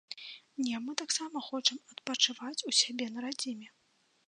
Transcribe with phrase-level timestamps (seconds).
[0.67, 3.67] Не, мы таксама хочам адпачываць у сябе на радзіме.